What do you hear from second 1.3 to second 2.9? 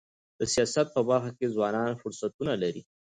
کي ځوانان فرصتونه لري.